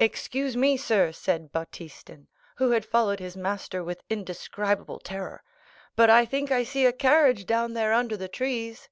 [0.00, 2.26] "Excuse me, sir," said Baptistin,
[2.56, 5.44] who had followed his master with indescribable terror,
[5.94, 8.88] "but I think I see a carriage down there under the trees."